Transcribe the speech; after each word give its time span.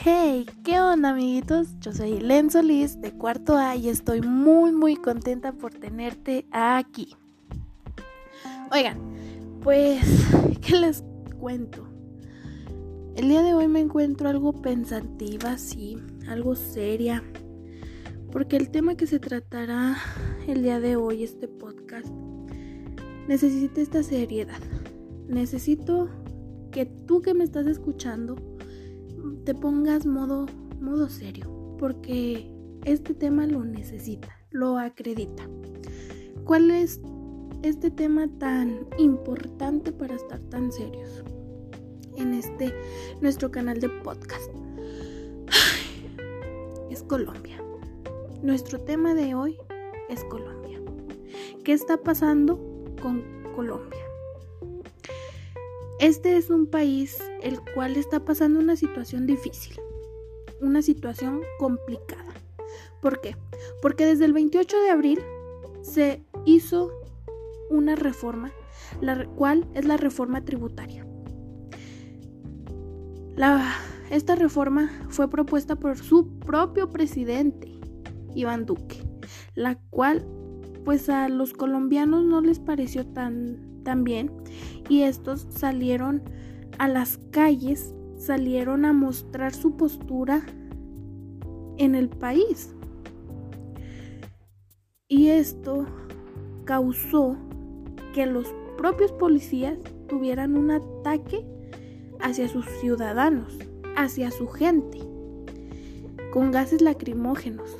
Hey, 0.00 0.46
¿qué 0.62 0.78
onda 0.78 1.10
amiguitos? 1.10 1.70
Yo 1.80 1.92
soy 1.92 2.20
Len 2.20 2.52
Solís 2.52 3.00
de 3.00 3.10
cuarto 3.10 3.56
A 3.56 3.74
y 3.74 3.88
estoy 3.88 4.20
muy 4.20 4.70
muy 4.70 4.94
contenta 4.94 5.50
por 5.50 5.74
tenerte 5.74 6.46
aquí. 6.52 7.16
Oigan, 8.70 8.96
pues, 9.60 10.06
¿qué 10.60 10.76
les 10.76 11.02
cuento? 11.40 11.84
El 13.16 13.28
día 13.28 13.42
de 13.42 13.54
hoy 13.54 13.66
me 13.66 13.80
encuentro 13.80 14.28
algo 14.28 14.52
pensativa, 14.52 15.58
sí, 15.58 15.98
algo 16.28 16.54
seria, 16.54 17.24
porque 18.30 18.56
el 18.56 18.70
tema 18.70 18.94
que 18.94 19.08
se 19.08 19.18
tratará 19.18 19.96
el 20.46 20.62
día 20.62 20.78
de 20.78 20.94
hoy, 20.94 21.24
este 21.24 21.48
podcast, 21.48 22.06
necesita 23.26 23.80
esta 23.80 24.04
seriedad. 24.04 24.60
Necesito 25.26 26.08
que 26.70 26.86
tú 26.86 27.20
que 27.20 27.34
me 27.34 27.42
estás 27.42 27.66
escuchando 27.66 28.36
te 29.44 29.54
pongas 29.54 30.06
modo, 30.06 30.46
modo 30.80 31.08
serio, 31.08 31.76
porque 31.78 32.50
este 32.84 33.14
tema 33.14 33.46
lo 33.46 33.64
necesita, 33.64 34.28
lo 34.50 34.78
acredita. 34.78 35.48
¿Cuál 36.44 36.70
es 36.70 37.00
este 37.62 37.90
tema 37.90 38.28
tan 38.38 38.86
importante 38.98 39.92
para 39.92 40.14
estar 40.14 40.40
tan 40.50 40.72
serios 40.72 41.24
en 42.16 42.34
este 42.34 42.72
nuestro 43.20 43.50
canal 43.50 43.80
de 43.80 43.88
podcast? 43.88 44.50
Es 46.90 47.02
Colombia. 47.02 47.62
Nuestro 48.42 48.80
tema 48.80 49.14
de 49.14 49.34
hoy 49.34 49.56
es 50.08 50.24
Colombia. 50.24 50.80
¿Qué 51.64 51.72
está 51.72 51.98
pasando 51.98 52.58
con 53.02 53.22
Colombia? 53.54 53.98
Este 55.98 56.36
es 56.36 56.48
un 56.48 56.66
país 56.66 57.18
el 57.42 57.58
cual 57.74 57.96
está 57.96 58.24
pasando 58.24 58.60
una 58.60 58.76
situación 58.76 59.26
difícil, 59.26 59.76
una 60.60 60.80
situación 60.80 61.40
complicada. 61.58 62.34
¿Por 63.02 63.20
qué? 63.20 63.36
Porque 63.82 64.06
desde 64.06 64.24
el 64.24 64.32
28 64.32 64.80
de 64.80 64.90
abril 64.90 65.18
se 65.82 66.22
hizo 66.44 66.92
una 67.68 67.96
reforma, 67.96 68.52
la 69.00 69.26
cual 69.26 69.66
es 69.74 69.86
la 69.86 69.96
reforma 69.96 70.44
tributaria. 70.44 71.04
esta 74.10 74.36
reforma 74.36 74.90
fue 75.08 75.28
propuesta 75.28 75.74
por 75.76 75.98
su 75.98 76.38
propio 76.38 76.90
presidente, 76.90 77.72
Iván 78.36 78.66
Duque, 78.66 79.02
la 79.56 79.74
cual 79.90 80.24
pues 80.84 81.08
a 81.08 81.28
los 81.28 81.54
colombianos 81.54 82.24
no 82.24 82.40
les 82.40 82.60
pareció 82.60 83.04
tan 83.04 83.82
también 83.82 84.30
y 84.88 85.02
estos 85.02 85.46
salieron 85.50 86.22
a 86.78 86.88
las 86.88 87.18
calles, 87.30 87.94
salieron 88.16 88.84
a 88.84 88.92
mostrar 88.92 89.54
su 89.54 89.76
postura 89.76 90.42
en 91.76 91.94
el 91.94 92.08
país. 92.08 92.74
Y 95.08 95.28
esto 95.28 95.86
causó 96.64 97.36
que 98.14 98.26
los 98.26 98.52
propios 98.76 99.12
policías 99.12 99.78
tuvieran 100.08 100.56
un 100.56 100.70
ataque 100.70 101.44
hacia 102.20 102.48
sus 102.48 102.66
ciudadanos, 102.80 103.58
hacia 103.96 104.30
su 104.30 104.48
gente, 104.48 104.98
con 106.32 106.50
gases 106.50 106.82
lacrimógenos. 106.82 107.76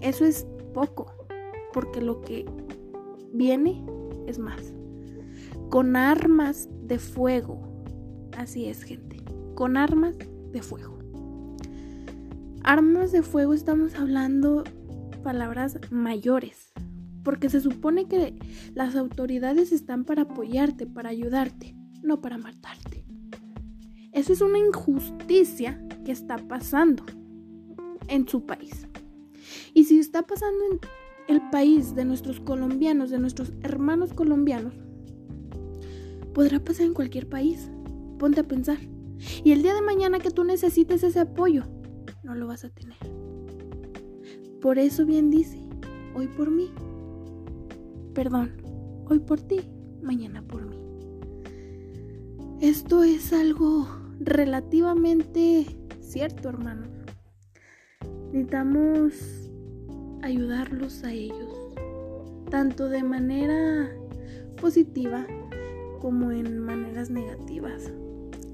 Eso 0.00 0.24
es 0.24 0.46
poco, 0.74 1.12
porque 1.72 2.00
lo 2.00 2.20
que 2.20 2.44
viene 3.32 3.84
es 4.26 4.38
más 4.38 4.78
con 5.68 5.96
armas 5.96 6.68
de 6.82 6.98
fuego. 6.98 7.60
Así 8.36 8.66
es, 8.66 8.82
gente, 8.82 9.22
con 9.54 9.76
armas 9.76 10.16
de 10.52 10.62
fuego. 10.62 10.98
Armas 12.62 13.12
de 13.12 13.22
fuego 13.22 13.54
estamos 13.54 13.94
hablando 13.94 14.64
palabras 15.22 15.78
mayores, 15.90 16.72
porque 17.22 17.50
se 17.50 17.60
supone 17.60 18.06
que 18.06 18.38
las 18.74 18.96
autoridades 18.96 19.72
están 19.72 20.04
para 20.04 20.22
apoyarte, 20.22 20.86
para 20.86 21.10
ayudarte, 21.10 21.74
no 22.02 22.20
para 22.20 22.38
matarte. 22.38 23.04
Esa 24.12 24.32
es 24.32 24.40
una 24.40 24.58
injusticia 24.58 25.82
que 26.04 26.12
está 26.12 26.38
pasando 26.38 27.04
en 28.08 28.26
su 28.26 28.46
país. 28.46 28.86
Y 29.74 29.84
si 29.84 29.98
está 29.98 30.22
pasando 30.22 30.64
en 30.72 30.80
el 31.28 31.50
país 31.50 31.94
de 31.94 32.04
nuestros 32.04 32.40
colombianos, 32.40 33.10
de 33.10 33.18
nuestros 33.18 33.52
hermanos 33.62 34.14
colombianos, 34.14 34.74
podrá 36.34 36.60
pasar 36.60 36.86
en 36.86 36.94
cualquier 36.94 37.28
país. 37.28 37.70
Ponte 38.18 38.40
a 38.40 38.48
pensar. 38.48 38.78
Y 39.42 39.52
el 39.52 39.62
día 39.62 39.74
de 39.74 39.82
mañana 39.82 40.18
que 40.18 40.30
tú 40.30 40.44
necesites 40.44 41.02
ese 41.02 41.20
apoyo, 41.20 41.64
no 42.22 42.34
lo 42.34 42.46
vas 42.46 42.64
a 42.64 42.70
tener. 42.70 42.98
Por 44.60 44.78
eso 44.78 45.06
bien 45.06 45.30
dice, 45.30 45.60
hoy 46.14 46.28
por 46.28 46.50
mí. 46.50 46.70
Perdón, 48.14 48.52
hoy 49.06 49.20
por 49.20 49.40
ti, 49.40 49.60
mañana 50.02 50.42
por 50.42 50.66
mí. 50.66 50.76
Esto 52.60 53.04
es 53.04 53.32
algo 53.32 53.86
relativamente 54.18 55.66
cierto, 56.00 56.48
hermanos. 56.48 56.88
Necesitamos 58.32 59.48
ayudarlos 60.22 61.04
a 61.04 61.12
ellos, 61.12 61.74
tanto 62.50 62.88
de 62.88 63.02
manera 63.02 63.88
positiva 64.60 65.26
como 66.00 66.30
en 66.30 66.58
maneras 66.60 67.10
negativas, 67.10 67.90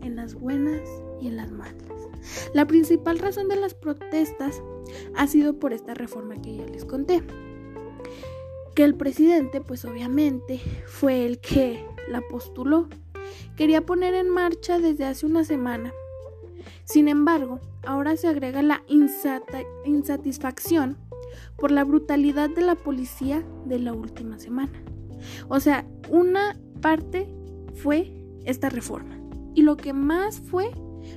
en 0.02 0.16
las 0.16 0.34
buenas 0.34 0.80
y 1.20 1.28
en 1.28 1.36
las 1.36 1.50
malas. 1.50 1.74
La 2.54 2.66
principal 2.66 3.18
razón 3.18 3.48
de 3.48 3.56
las 3.56 3.74
protestas 3.74 4.62
ha 5.16 5.26
sido 5.26 5.58
por 5.58 5.72
esta 5.72 5.94
reforma 5.94 6.40
que 6.40 6.56
ya 6.56 6.66
les 6.66 6.84
conté. 6.84 7.22
Que 8.74 8.84
el 8.84 8.94
presidente, 8.94 9.60
pues 9.60 9.84
obviamente, 9.84 10.60
fue 10.86 11.26
el 11.26 11.38
que 11.38 11.84
la 12.08 12.22
postuló. 12.22 12.88
Quería 13.56 13.86
poner 13.86 14.14
en 14.14 14.28
marcha 14.28 14.78
desde 14.78 15.04
hace 15.04 15.26
una 15.26 15.44
semana. 15.44 15.92
Sin 16.84 17.08
embargo, 17.08 17.60
ahora 17.86 18.16
se 18.16 18.28
agrega 18.28 18.62
la 18.62 18.82
insatisfacción 19.84 20.96
por 21.56 21.70
la 21.70 21.84
brutalidad 21.84 22.50
de 22.50 22.62
la 22.62 22.74
policía 22.74 23.44
de 23.66 23.78
la 23.78 23.92
última 23.92 24.38
semana. 24.38 24.72
O 25.48 25.60
sea, 25.60 25.86
una 26.10 26.58
parte 26.84 27.26
fue 27.76 28.12
esta 28.44 28.68
reforma. 28.68 29.18
Y 29.54 29.62
lo 29.62 29.78
que 29.78 29.94
más 29.94 30.38
fue 30.38 30.66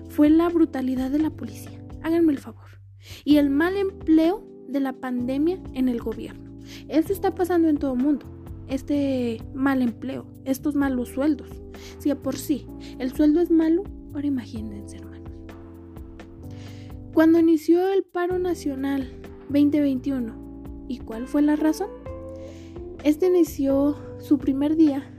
fue 0.07 0.29
la 0.29 0.47
brutalidad 0.47 1.11
de 1.11 1.19
la 1.19 1.29
policía. 1.29 1.77
Háganme 2.03 2.31
el 2.31 2.37
favor. 2.37 2.79
Y 3.25 3.35
el 3.35 3.49
mal 3.49 3.75
empleo 3.75 4.47
de 4.69 4.79
la 4.79 4.93
pandemia 4.93 5.59
en 5.73 5.89
el 5.89 5.99
gobierno. 5.99 6.57
Esto 6.87 7.11
está 7.11 7.35
pasando 7.35 7.67
en 7.67 7.79
todo 7.79 7.95
el 7.95 8.01
mundo. 8.01 8.25
Este 8.69 9.43
mal 9.53 9.81
empleo, 9.81 10.25
estos 10.45 10.73
malos 10.75 11.09
sueldos. 11.09 11.49
Si 11.99 12.13
por 12.15 12.37
sí 12.37 12.65
el 12.97 13.11
sueldo 13.11 13.41
es 13.41 13.51
malo, 13.51 13.83
ahora 14.13 14.27
imagínense, 14.27 14.95
hermanos. 14.95 15.33
Cuando 17.13 17.39
inició 17.39 17.91
el 17.91 18.03
paro 18.03 18.39
nacional 18.39 19.11
2021, 19.49 20.85
¿y 20.87 20.99
cuál 20.99 21.27
fue 21.27 21.41
la 21.41 21.57
razón? 21.57 21.89
Este 23.03 23.27
inició 23.27 23.97
su 24.19 24.37
primer 24.37 24.77
día 24.77 25.11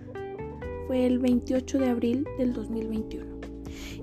fue 0.89 1.05
el 1.05 1.19
28 1.19 1.79
de 1.79 1.89
abril 1.91 2.27
del 2.39 2.55
2021. 2.55 3.27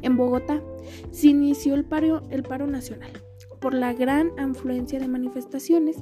En 0.04 0.16
Bogotá 0.16 0.62
se 1.10 1.30
inició 1.30 1.74
el 1.74 1.84
paro, 1.84 2.22
nacional 2.68 3.12
por 3.60 3.74
la 3.74 3.92
gran 3.94 4.30
afluencia 4.38 5.00
de 5.00 5.08
manifestaciones 5.08 5.98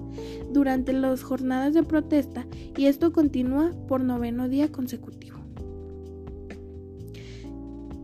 durante 0.51 0.91
las 0.91 1.23
jornadas 1.23 1.73
de 1.73 1.83
protesta 1.83 2.45
y 2.75 2.87
esto 2.87 3.13
continúa 3.13 3.71
por 3.87 4.03
noveno 4.03 4.49
día 4.49 4.69
consecutivo. 4.73 5.37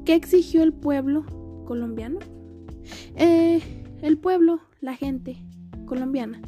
¿Qué 0.05 0.15
exigió 0.15 0.63
el 0.63 0.71
pueblo 0.71 1.25
colombiano? 1.65 2.19
Eh, 3.17 3.59
el 4.01 4.17
pueblo, 4.17 4.61
la 4.79 4.95
gente 4.95 5.43
colombiana, 5.85 6.41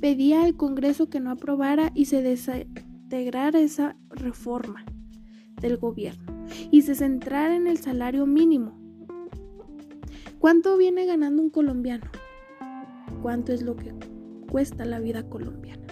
pedía 0.00 0.44
al 0.44 0.56
Congreso 0.56 1.10
que 1.10 1.20
no 1.20 1.30
aprobara 1.30 1.92
y 1.94 2.06
se 2.06 2.22
desintegrara 2.22 3.60
esa 3.60 3.98
reforma 4.08 4.86
del 5.64 5.78
gobierno 5.78 6.24
y 6.70 6.82
se 6.82 6.94
centrara 6.94 7.56
en 7.56 7.66
el 7.66 7.78
salario 7.78 8.26
mínimo. 8.26 8.78
¿Cuánto 10.38 10.76
viene 10.76 11.06
ganando 11.06 11.42
un 11.42 11.48
colombiano? 11.48 12.04
¿Cuánto 13.22 13.52
es 13.52 13.62
lo 13.62 13.74
que 13.74 13.94
cuesta 14.50 14.84
la 14.84 15.00
vida 15.00 15.26
colombiana? 15.28 15.86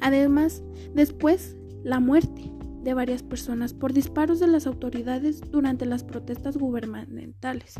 Además, 0.00 0.62
después, 0.94 1.56
la 1.84 2.00
muerte 2.00 2.52
de 2.82 2.92
varias 2.92 3.22
personas 3.22 3.72
por 3.72 3.94
disparos 3.94 4.40
de 4.40 4.46
las 4.46 4.66
autoridades 4.66 5.40
durante 5.50 5.86
las 5.86 6.04
protestas 6.04 6.58
gubernamentales. 6.58 7.76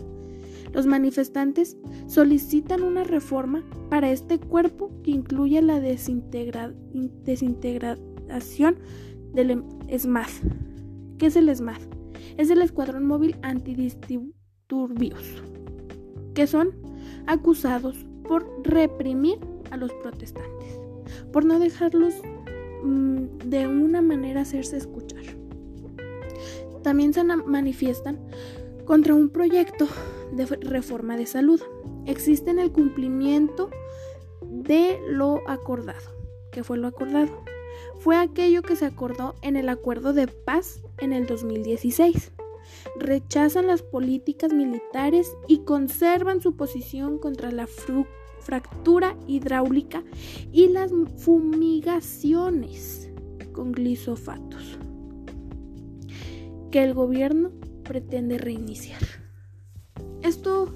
Los 0.72 0.86
manifestantes 0.86 1.76
solicitan 2.06 2.82
una 2.82 3.04
reforma 3.04 3.62
para 3.90 4.10
este 4.10 4.38
cuerpo 4.38 4.90
que 5.02 5.10
incluya 5.10 5.60
la 5.60 5.78
desintegración 5.78 8.78
del 9.34 9.62
ESMAD, 9.88 10.30
¿Qué 11.18 11.26
es 11.26 11.36
el 11.36 11.54
SMAD? 11.54 11.80
Es 12.36 12.50
el 12.50 12.62
Escuadrón 12.62 13.06
Móvil 13.06 13.36
Antidisturbios. 13.42 15.42
¿Qué 16.34 16.46
son? 16.46 16.88
acusados 17.28 18.06
por 18.26 18.50
reprimir 18.64 19.38
a 19.70 19.76
los 19.76 19.92
protestantes, 19.92 20.80
por 21.32 21.44
no 21.44 21.58
dejarlos 21.58 22.14
mm, 22.82 23.38
de 23.44 23.66
una 23.66 24.02
manera 24.02 24.40
hacerse 24.40 24.78
escuchar. 24.78 25.22
También 26.82 27.12
se 27.12 27.22
manifiestan 27.22 28.18
contra 28.86 29.14
un 29.14 29.28
proyecto 29.28 29.86
de 30.32 30.46
reforma 30.46 31.16
de 31.16 31.26
salud. 31.26 31.60
Existe 32.06 32.50
en 32.50 32.58
el 32.58 32.72
cumplimiento 32.72 33.70
de 34.42 34.98
lo 35.08 35.48
acordado. 35.48 36.16
¿Qué 36.50 36.64
fue 36.64 36.78
lo 36.78 36.88
acordado? 36.88 37.44
Fue 38.08 38.16
aquello 38.16 38.62
que 38.62 38.74
se 38.74 38.86
acordó 38.86 39.34
en 39.42 39.54
el 39.56 39.68
acuerdo 39.68 40.14
de 40.14 40.28
paz 40.28 40.80
en 40.96 41.12
el 41.12 41.26
2016. 41.26 42.32
Rechazan 42.98 43.66
las 43.66 43.82
políticas 43.82 44.50
militares 44.50 45.36
y 45.46 45.58
conservan 45.58 46.40
su 46.40 46.56
posición 46.56 47.18
contra 47.18 47.52
la 47.52 47.66
fractura 48.40 49.14
hidráulica 49.26 50.04
y 50.50 50.68
las 50.68 50.90
fumigaciones 51.18 53.10
con 53.52 53.72
glisofatos 53.72 54.78
que 56.70 56.84
el 56.84 56.94
gobierno 56.94 57.50
pretende 57.84 58.38
reiniciar. 58.38 59.02
Esto 60.22 60.74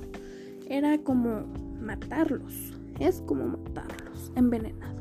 era 0.69 0.99
como 0.99 1.47
matarlos, 1.81 2.75
es 3.01 3.23
como 3.23 3.47
matarlos, 3.47 4.33
envenenados. 4.37 4.92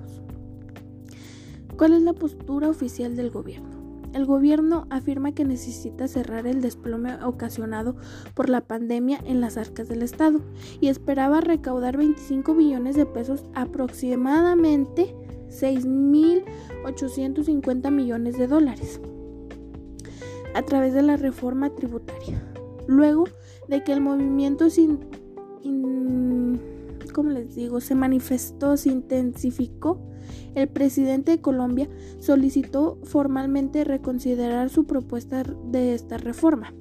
¿Cuál 1.81 1.93
es 1.93 2.03
la 2.03 2.13
postura 2.13 2.69
oficial 2.69 3.15
del 3.15 3.31
gobierno? 3.31 3.71
El 4.13 4.27
gobierno 4.27 4.85
afirma 4.91 5.31
que 5.31 5.43
necesita 5.43 6.07
cerrar 6.07 6.45
el 6.45 6.61
desplome 6.61 7.15
ocasionado 7.23 7.95
por 8.35 8.49
la 8.49 8.61
pandemia 8.61 9.19
en 9.25 9.41
las 9.41 9.57
arcas 9.57 9.89
del 9.89 10.03
Estado 10.03 10.41
y 10.79 10.89
esperaba 10.89 11.41
recaudar 11.41 11.97
25 11.97 12.53
billones 12.53 12.95
de 12.95 13.07
pesos, 13.07 13.45
aproximadamente 13.55 15.15
6.850 15.49 17.89
millones 17.89 18.37
de 18.37 18.45
dólares, 18.45 19.01
a 20.53 20.61
través 20.61 20.93
de 20.93 21.01
la 21.01 21.17
reforma 21.17 21.73
tributaria. 21.73 22.47
Luego 22.85 23.23
de 23.67 23.83
que 23.83 23.91
el 23.91 24.01
movimiento 24.01 24.69
sin, 24.69 24.99
les 27.27 27.55
digo, 27.55 27.81
se 27.81 27.95
manifestó, 27.95 28.77
se 28.77 28.89
intensificó, 28.89 30.10
el 30.56 30.68
presidente 30.68 31.31
de 31.31 31.42
Colombia 31.42 31.89
solicitó 32.19 33.00
formalmente 33.03 33.83
reconsiderar 33.83 34.69
su 34.69 34.86
propuesta 34.86 35.44
de 35.44 35.94
esta 35.94 36.18
reforma. 36.18 36.74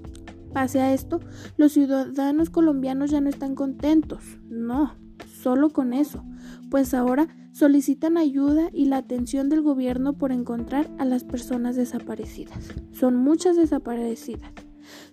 Pase 0.53 0.81
a 0.81 0.93
esto, 0.93 1.21
los 1.57 1.73
ciudadanos 1.73 2.51
colombianos 2.51 3.11
ya 3.11 3.21
no 3.21 3.29
están 3.29 3.55
contentos, 3.55 4.23
no, 4.49 4.97
solo 5.41 5.71
con 5.71 5.93
eso, 5.93 6.25
pues 6.71 6.93
ahora 6.93 7.29
solicitan 7.53 8.17
ayuda 8.17 8.69
y 8.73 8.87
la 8.87 8.99
atención 8.99 9.49
del 9.49 9.63
gobierno 9.63 10.15
por 10.15 10.33
encontrar 10.33 10.91
a 10.99 11.05
las 11.05 11.25
personas 11.25 11.77
desaparecidas. 11.77 12.69
Son 12.93 13.17
muchas 13.17 13.57
desaparecidas. 13.57 14.51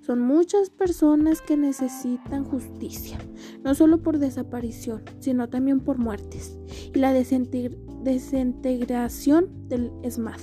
Son 0.02 0.20
muchas 0.20 0.70
personas 0.70 1.42
que 1.42 1.58
necesitan 1.58 2.46
justicia, 2.46 3.20
no 3.64 3.76
solo 3.76 4.02
por 4.02 4.18
desaparición, 4.18 5.04
sino 5.20 5.50
también 5.50 5.82
por 5.82 6.00
muertes 6.00 6.58
y 6.94 6.98
la 6.98 7.14
desintegración 8.08 9.68
del 9.68 9.92
ESMAD, 10.02 10.40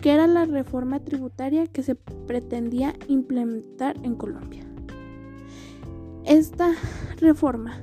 que 0.00 0.12
era 0.12 0.26
la 0.26 0.46
reforma 0.46 0.98
tributaria 1.00 1.66
que 1.66 1.82
se 1.82 1.94
pretendía 1.94 2.94
implementar 3.06 3.96
en 4.02 4.14
Colombia. 4.14 4.64
Esta 6.24 6.72
reforma 7.18 7.76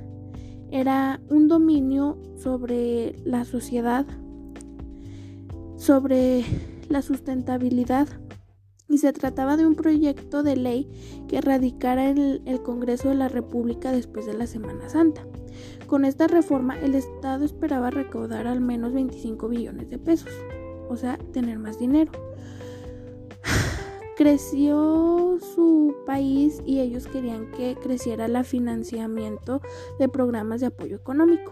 era 0.72 1.22
un 1.30 1.48
dominio 1.48 2.18
sobre 2.38 3.16
la 3.24 3.45
sociedad, 3.45 4.07
sobre 5.78 6.44
la 6.89 7.04
sustentabilidad 7.04 8.07
y 8.91 8.97
se 8.97 9.13
trataba 9.13 9.55
de 9.55 9.65
un 9.65 9.75
proyecto 9.75 10.43
de 10.43 10.57
ley 10.57 10.89
que 11.29 11.39
radicara 11.39 12.09
en 12.09 12.41
el, 12.45 12.61
Congreso 12.61 13.09
de 13.09 13.15
la 13.15 13.29
República 13.29 13.91
después 13.91 14.25
de 14.25 14.33
la 14.33 14.45
Semana 14.47 14.89
Santa. 14.89 15.25
Con 15.88 16.05
esta 16.05 16.27
reforma 16.27 16.77
el 16.79 16.95
Estado 16.95 17.45
esperaba 17.45 17.89
recaudar 17.89 18.47
al 18.47 18.59
menos 18.59 18.93
25 18.93 19.47
billones 19.47 19.89
de 19.89 19.97
pesos, 19.97 20.31
o 20.89 20.97
sea, 20.97 21.17
tener 21.31 21.57
más 21.57 21.79
dinero. 21.79 22.11
Creció 24.17 25.39
su 25.55 25.95
país 26.05 26.61
y 26.65 26.81
ellos 26.81 27.07
querían 27.07 27.49
que 27.51 27.75
creciera 27.81 28.25
el 28.25 28.44
financiamiento 28.44 29.61
de 29.99 30.09
programas 30.09 30.59
de 30.59 30.67
apoyo 30.67 30.97
económico. 30.97 31.51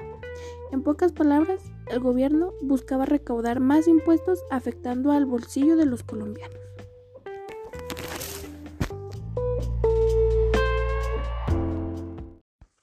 En 0.71 0.83
pocas 0.83 1.13
palabras, 1.13 1.61
el 1.89 1.99
gobierno 1.99 2.53
buscaba 2.61 3.05
recaudar 3.05 3.59
más 3.59 3.87
impuestos 3.87 4.43
afectando 4.51 5.11
al 5.11 5.25
bolsillo 5.25 5.77
de 5.77 5.85
los 5.85 6.03
colombianos. 6.03 6.58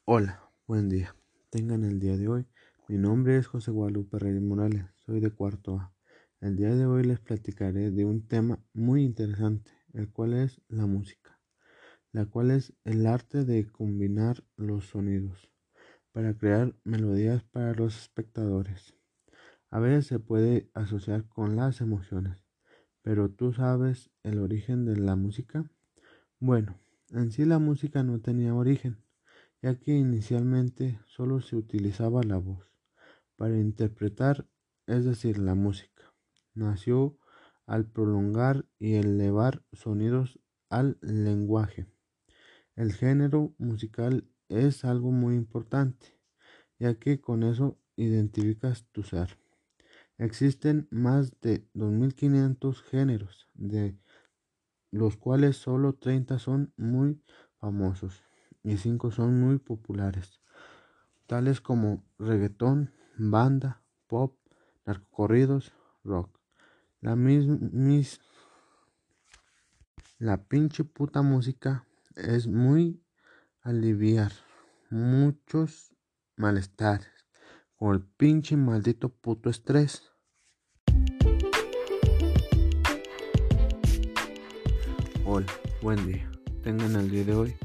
Hola, 0.08 0.40
buen 0.68 0.88
día. 0.88 1.16
Tengan 1.50 1.82
el 1.82 1.98
día 1.98 2.16
de 2.16 2.28
hoy. 2.28 2.46
Mi 2.86 2.96
nombre 2.96 3.38
es 3.38 3.48
José 3.48 3.72
Guadalupe 3.72 4.20
Reyes 4.20 4.40
Morales, 4.40 4.84
soy 5.04 5.18
de 5.18 5.32
cuarto 5.32 5.80
A. 5.80 5.92
El 6.40 6.54
día 6.54 6.76
de 6.76 6.86
hoy 6.86 7.02
les 7.02 7.18
platicaré 7.18 7.90
de 7.90 8.04
un 8.04 8.24
tema 8.24 8.62
muy 8.72 9.02
interesante, 9.02 9.72
el 9.94 10.08
cual 10.08 10.34
es 10.34 10.60
la 10.68 10.86
música, 10.86 11.40
la 12.12 12.24
cual 12.24 12.52
es 12.52 12.72
el 12.84 13.04
arte 13.04 13.44
de 13.44 13.66
combinar 13.66 14.44
los 14.56 14.84
sonidos 14.84 15.50
para 16.12 16.38
crear 16.38 16.76
melodías 16.84 17.42
para 17.42 17.74
los 17.74 17.98
espectadores. 17.98 18.94
A 19.70 19.80
veces 19.80 20.06
se 20.06 20.20
puede 20.20 20.70
asociar 20.72 21.26
con 21.26 21.56
las 21.56 21.80
emociones, 21.80 22.38
pero 23.02 23.28
¿tú 23.28 23.52
sabes 23.52 24.12
el 24.22 24.38
origen 24.38 24.84
de 24.84 24.98
la 24.98 25.16
música? 25.16 25.68
Bueno, 26.38 26.78
en 27.10 27.32
sí 27.32 27.44
la 27.44 27.58
música 27.58 28.04
no 28.04 28.20
tenía 28.20 28.54
origen 28.54 29.04
ya 29.62 29.78
que 29.78 29.92
inicialmente 29.92 31.00
solo 31.06 31.40
se 31.40 31.56
utilizaba 31.56 32.22
la 32.22 32.38
voz 32.38 32.70
para 33.36 33.58
interpretar, 33.58 34.46
es 34.86 35.04
decir, 35.04 35.38
la 35.38 35.54
música. 35.54 36.14
Nació 36.54 37.18
al 37.66 37.90
prolongar 37.90 38.66
y 38.78 38.94
elevar 38.94 39.64
sonidos 39.72 40.38
al 40.68 40.98
lenguaje. 41.00 41.86
El 42.74 42.92
género 42.92 43.54
musical 43.58 44.28
es 44.48 44.84
algo 44.84 45.10
muy 45.10 45.34
importante, 45.34 46.18
ya 46.78 46.94
que 46.94 47.20
con 47.20 47.42
eso 47.42 47.78
identificas 47.96 48.86
tu 48.92 49.02
ser. 49.02 49.38
Existen 50.18 50.86
más 50.90 51.40
de 51.40 51.68
2.500 51.74 52.82
géneros, 52.82 53.48
de 53.54 53.98
los 54.90 55.16
cuales 55.16 55.56
solo 55.56 55.94
30 55.94 56.38
son 56.38 56.72
muy 56.76 57.20
famosos 57.58 58.25
y 58.66 58.78
cinco 58.78 59.12
son 59.12 59.40
muy 59.40 59.58
populares, 59.58 60.40
tales 61.28 61.60
como 61.60 62.04
reggaetón, 62.18 62.92
banda, 63.16 63.80
pop, 64.08 64.36
narcocorridos, 64.84 65.72
rock. 66.02 66.36
La 67.00 67.14
mis, 67.14 68.20
la 70.18 70.42
pinche 70.48 70.82
puta 70.82 71.22
música 71.22 71.86
es 72.16 72.48
muy 72.48 73.00
aliviar 73.62 74.32
muchos 74.90 75.94
malestares 76.34 77.08
con 77.76 77.94
el 77.94 78.02
pinche 78.02 78.56
maldito 78.56 79.10
puto 79.10 79.48
estrés. 79.48 80.10
Hola, 85.24 85.52
buen 85.82 86.04
día. 86.04 86.28
Tengan 86.64 86.96
el 86.96 87.08
día 87.08 87.22
de 87.22 87.34
hoy 87.34 87.56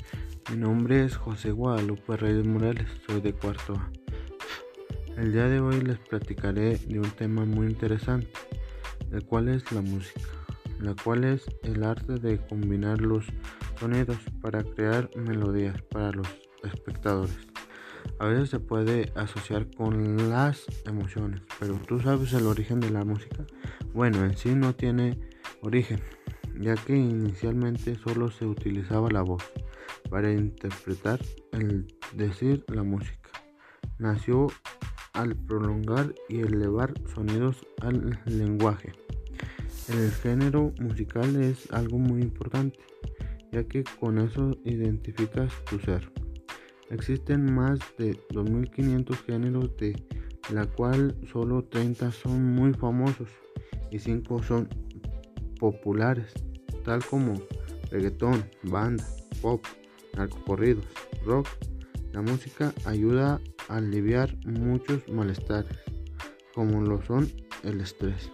mi 0.52 0.58
nombre 0.58 1.06
es 1.06 1.16
José 1.16 1.52
Guadalupe 1.52 2.18
Reyes 2.18 2.46
Morales, 2.46 2.88
soy 3.08 3.22
de 3.22 3.32
cuarto 3.32 3.74
A. 3.74 3.90
El 5.16 5.32
día 5.32 5.48
de 5.48 5.62
hoy 5.62 5.80
les 5.80 5.98
platicaré 5.98 6.78
de 6.78 7.00
un 7.00 7.10
tema 7.12 7.46
muy 7.46 7.68
interesante, 7.68 8.28
el 9.14 9.24
cual 9.24 9.48
es 9.48 9.72
la 9.72 9.82
música, 9.82 10.28
la 10.80 10.94
cual 10.94 11.24
es 11.24 11.46
el 11.64 11.84
arte 11.84 12.16
de 12.16 12.38
combinar 12.38 13.00
los 13.00 13.26
sonidos 13.80 14.18
para 14.42 14.62
crear 14.64 15.10
melodías 15.16 15.82
para 15.84 16.12
los 16.12 16.28
espectadores. 16.64 17.38
A 18.20 18.26
veces 18.26 18.50
se 18.50 18.60
puede 18.60 19.14
asociar 19.16 19.74
con 19.74 20.30
las 20.30 20.66
emociones, 20.86 21.42
pero 21.60 21.76
¿tú 21.88 22.02
sabes 22.02 22.34
el 22.34 22.46
origen 22.46 22.82
de 22.82 22.90
la 22.90 23.06
música? 23.06 23.46
Bueno, 23.94 24.26
en 24.26 24.36
sí 24.36 24.54
no 24.54 24.76
tiene 24.76 25.18
origen, 25.62 26.02
ya 26.60 26.76
que 26.76 26.96
inicialmente 26.96 27.96
solo 27.96 28.32
se 28.32 28.46
utilizaba 28.46 29.10
la 29.10 29.22
voz 29.22 29.44
para 30.10 30.32
interpretar 30.32 31.20
el 31.52 31.88
decir 32.14 32.64
la 32.68 32.84
música. 32.84 33.30
Nació 33.98 34.48
al 35.14 35.36
prolongar 35.36 36.14
y 36.30 36.40
elevar 36.40 36.94
sonidos 37.14 37.66
al 37.82 38.20
lenguaje. 38.26 38.92
El 39.88 40.12
género 40.12 40.74
musical 40.80 41.36
es 41.42 41.72
algo 41.72 41.98
muy 41.98 42.22
importante, 42.22 42.80
ya 43.52 43.64
que 43.64 43.84
con 44.00 44.20
eso 44.20 44.58
identificas 44.64 45.52
tu 45.70 45.80
ser. 45.80 46.12
Existen 46.90 47.54
más 47.54 47.80
de 47.98 48.18
2.500 48.30 49.16
géneros 49.26 49.78
de 49.78 49.96
la 50.54 50.66
cual 50.66 51.16
solo 51.32 51.64
30 51.64 52.12
son 52.12 52.44
muy 52.54 52.74
famosos 52.74 53.30
y 53.92 54.00
5 54.00 54.44
son 54.44 54.70
populares, 55.62 56.34
tal 56.84 57.06
como 57.06 57.36
reggaetón, 57.92 58.44
banda, 58.64 59.06
pop, 59.42 59.64
narcocorridos, 60.18 60.88
rock. 61.24 61.48
La 62.12 62.22
música 62.22 62.74
ayuda 62.86 63.40
a 63.70 63.78
aliviar 63.78 64.36
muchos 64.46 65.08
malestares, 65.08 65.78
como 66.54 66.82
lo 66.82 67.02
son 67.04 67.32
el 67.64 67.80
estrés. 67.80 68.30